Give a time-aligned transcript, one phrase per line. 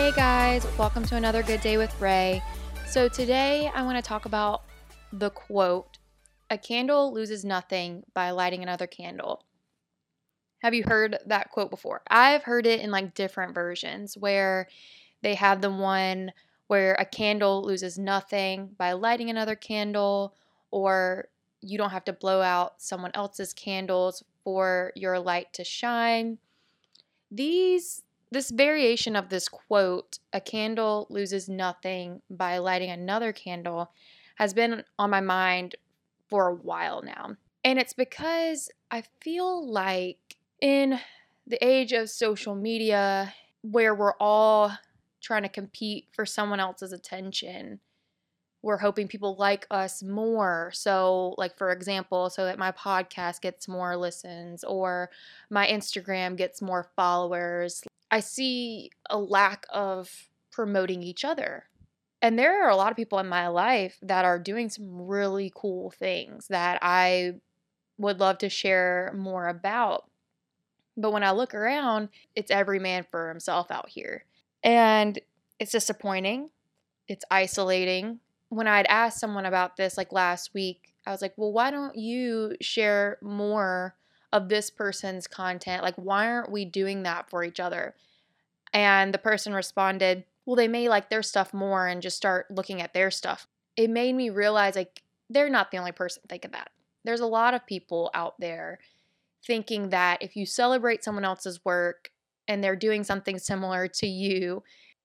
[0.00, 2.42] Hey guys, welcome to another Good Day with Ray.
[2.86, 4.62] So today I want to talk about
[5.12, 5.98] the quote
[6.48, 9.44] A candle loses nothing by lighting another candle.
[10.60, 12.00] Have you heard that quote before?
[12.08, 14.68] I've heard it in like different versions where
[15.20, 16.32] they have the one
[16.66, 20.34] where a candle loses nothing by lighting another candle,
[20.70, 21.28] or
[21.60, 26.38] you don't have to blow out someone else's candles for your light to shine.
[27.30, 33.92] These this variation of this quote, a candle loses nothing by lighting another candle,
[34.36, 35.76] has been on my mind
[36.28, 37.36] for a while now.
[37.64, 40.98] And it's because I feel like in
[41.46, 44.72] the age of social media, where we're all
[45.20, 47.80] trying to compete for someone else's attention,
[48.62, 50.70] we're hoping people like us more.
[50.74, 55.10] So, like, for example, so that my podcast gets more listens or
[55.50, 57.82] my Instagram gets more followers.
[58.10, 61.64] I see a lack of promoting each other.
[62.22, 65.52] And there are a lot of people in my life that are doing some really
[65.54, 67.34] cool things that I
[67.96, 70.10] would love to share more about.
[70.96, 74.24] But when I look around, it's every man for himself out here.
[74.62, 75.18] And
[75.58, 76.50] it's disappointing.
[77.08, 78.20] It's isolating.
[78.50, 81.96] When I'd asked someone about this like last week, I was like, well, why don't
[81.96, 83.94] you share more
[84.32, 85.82] of this person's content.
[85.82, 87.94] Like, why aren't we doing that for each other?
[88.72, 92.80] And the person responded, well, they may like their stuff more and just start looking
[92.80, 93.46] at their stuff.
[93.76, 96.70] It made me realize like they're not the only person thinking that.
[97.04, 98.78] There's a lot of people out there
[99.46, 102.10] thinking that if you celebrate someone else's work
[102.46, 104.62] and they're doing something similar to you,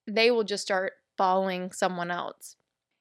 [0.08, 2.58] they will just start following someone else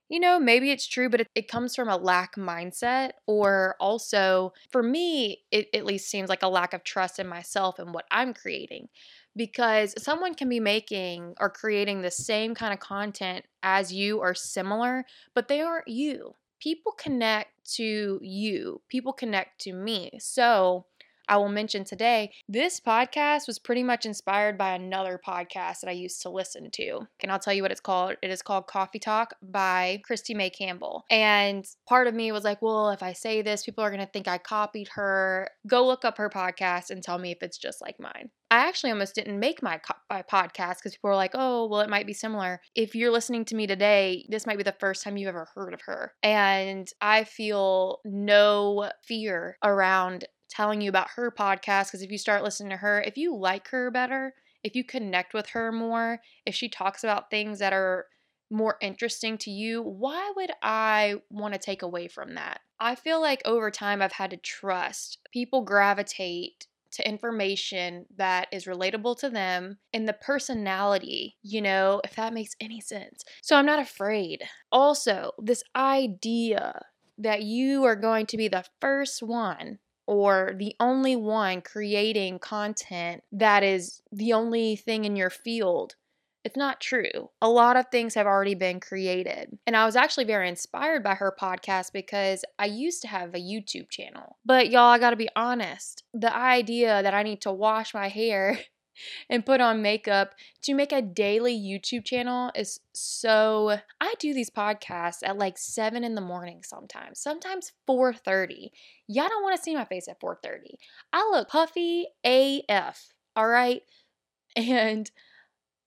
[0.08, 4.52] you know, maybe it's true, but it, it, comes from a lack mindset, or also
[4.70, 8.04] for me, it at least seems like a lack of trust in myself and what
[8.10, 8.88] I'm creating.
[9.36, 14.34] Because someone can be making or creating the same kind of content as you or
[14.34, 16.34] similar, but they aren't you.
[16.60, 20.10] People connect to you, people connect to me.
[20.20, 20.86] So,
[21.28, 25.92] I will mention today, this podcast was pretty much inspired by another podcast that I
[25.92, 27.00] used to listen to.
[27.20, 28.16] And I'll tell you what it's called.
[28.22, 31.04] It is called Coffee Talk by Christy May Campbell.
[31.10, 34.12] And part of me was like, well, if I say this, people are going to
[34.12, 35.48] think I copied her.
[35.66, 38.30] Go look up her podcast and tell me if it's just like mine.
[38.50, 41.90] I actually almost didn't make my, my podcast because people were like, oh, well, it
[41.90, 42.60] might be similar.
[42.76, 45.74] If you're listening to me today, this might be the first time you've ever heard
[45.74, 46.12] of her.
[46.22, 52.42] And I feel no fear around telling you about her podcast because if you start
[52.42, 56.54] listening to her, if you like her better, if you connect with her more, if
[56.54, 58.06] she talks about things that are
[58.50, 62.60] more interesting to you, why would I want to take away from that?
[62.78, 68.66] I feel like over time I've had to trust people gravitate to information that is
[68.66, 73.24] relatable to them and the personality, you know, if that makes any sense.
[73.42, 74.44] So I'm not afraid.
[74.70, 76.80] Also, this idea
[77.18, 83.22] that you are going to be the first one or the only one creating content
[83.32, 85.94] that is the only thing in your field.
[86.44, 87.30] It's not true.
[87.40, 89.58] A lot of things have already been created.
[89.66, 93.38] And I was actually very inspired by her podcast because I used to have a
[93.38, 94.36] YouTube channel.
[94.44, 98.58] But y'all, I gotta be honest, the idea that I need to wash my hair
[99.28, 104.50] and put on makeup to make a daily YouTube channel is so I do these
[104.50, 107.20] podcasts at like 7 in the morning sometimes.
[107.20, 108.70] Sometimes 4:30.
[109.06, 110.76] Y'all don't want to see my face at 4:30.
[111.12, 113.82] I look puffy AF, all right?
[114.56, 115.10] And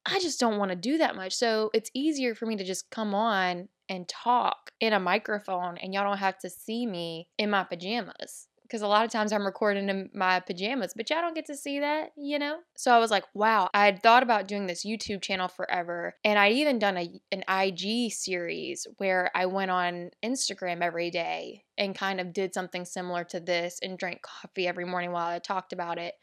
[0.05, 1.33] I just don't want to do that much.
[1.33, 5.93] So it's easier for me to just come on and talk in a microphone and
[5.93, 9.45] y'all don't have to see me in my pajamas because a lot of times I'm
[9.45, 12.57] recording in my pajamas, but y'all don't get to see that, you know?
[12.75, 16.15] So I was like, wow, I had thought about doing this YouTube channel forever.
[16.25, 21.63] And I'd even done a, an IG series where I went on Instagram every day
[21.77, 25.39] and kind of did something similar to this and drank coffee every morning while I
[25.39, 26.13] talked about it.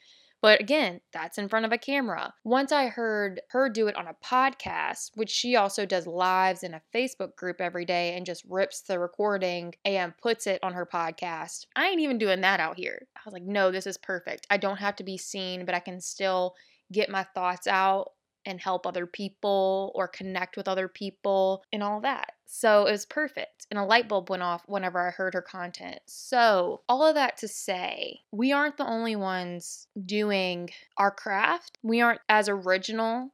[0.44, 2.34] But again, that's in front of a camera.
[2.44, 6.74] Once I heard her do it on a podcast, which she also does lives in
[6.74, 10.84] a Facebook group every day and just rips the recording and puts it on her
[10.84, 13.06] podcast, I ain't even doing that out here.
[13.16, 14.46] I was like, no, this is perfect.
[14.50, 16.56] I don't have to be seen, but I can still
[16.92, 18.10] get my thoughts out
[18.46, 22.32] and help other people or connect with other people and all that.
[22.46, 23.66] So it was perfect.
[23.70, 26.00] And a light bulb went off whenever I heard her content.
[26.06, 31.78] So, all of that to say, we aren't the only ones doing our craft.
[31.82, 33.30] We aren't as original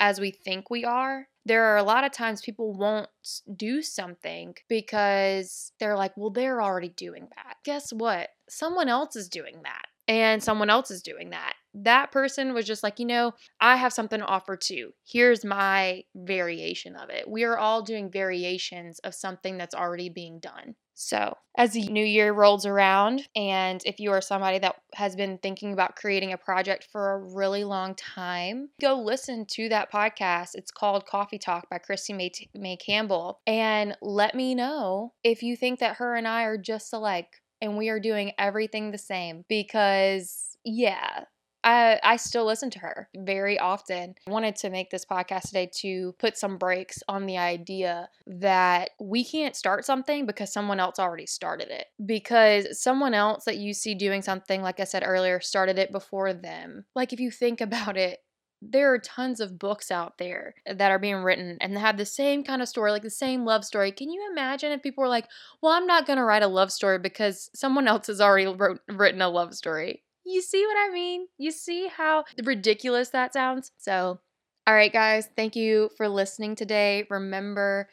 [0.00, 1.28] as we think we are.
[1.44, 3.08] There are a lot of times people won't
[3.56, 7.56] do something because they're like, well, they're already doing that.
[7.64, 8.30] Guess what?
[8.48, 11.54] Someone else is doing that and someone else is doing that.
[11.74, 14.92] That person was just like, you know, I have something to offer too.
[15.04, 17.28] Here's my variation of it.
[17.28, 20.74] We are all doing variations of something that's already being done.
[20.94, 25.38] So, as the new year rolls around, and if you are somebody that has been
[25.38, 30.50] thinking about creating a project for a really long time, go listen to that podcast.
[30.54, 33.40] It's called Coffee Talk by Christy May, May Campbell.
[33.46, 37.78] And let me know if you think that her and I are just alike and
[37.78, 41.24] we are doing everything the same because, yeah,
[41.64, 44.14] I, I still listen to her very often.
[44.26, 48.90] I wanted to make this podcast today to put some brakes on the idea that
[49.00, 51.86] we can't start something because someone else already started it.
[52.04, 56.32] Because someone else that you see doing something, like I said earlier, started it before
[56.32, 56.84] them.
[56.94, 58.18] Like if you think about it,
[58.64, 62.44] there are tons of books out there that are being written and have the same
[62.44, 63.90] kind of story, like the same love story.
[63.90, 65.26] Can you imagine if people were like,
[65.60, 68.78] well, I'm not going to write a love story because someone else has already wrote,
[68.88, 70.04] written a love story?
[70.24, 71.26] You see what I mean?
[71.38, 73.72] You see how ridiculous that sounds?
[73.76, 74.20] So,
[74.66, 77.06] all right, guys, thank you for listening today.
[77.10, 77.88] Remember,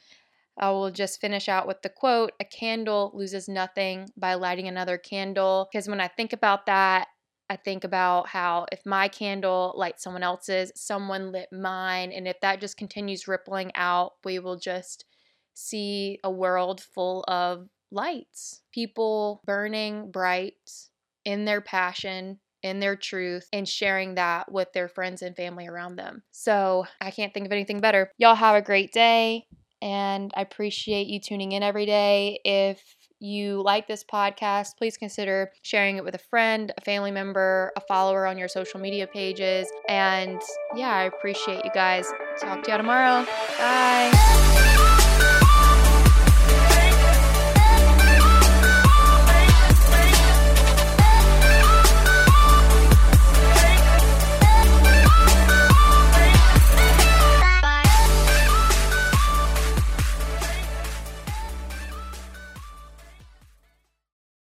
[0.59, 4.97] I will just finish out with the quote A candle loses nothing by lighting another
[4.97, 5.69] candle.
[5.71, 7.07] Because when I think about that,
[7.49, 12.11] I think about how if my candle lights someone else's, someone lit mine.
[12.11, 15.05] And if that just continues rippling out, we will just
[15.55, 20.88] see a world full of lights, people burning bright
[21.25, 25.95] in their passion, in their truth, and sharing that with their friends and family around
[25.95, 26.23] them.
[26.31, 28.11] So I can't think of anything better.
[28.17, 29.45] Y'all have a great day,
[29.81, 32.39] and I appreciate you tuning in every day.
[32.43, 32.81] If
[33.19, 37.81] you like this podcast, please consider sharing it with a friend, a family member, a
[37.81, 39.67] follower on your social media pages.
[39.87, 40.41] And
[40.75, 42.11] yeah, I appreciate you guys.
[42.39, 43.25] Talk to y'all tomorrow.
[43.57, 44.88] Bye.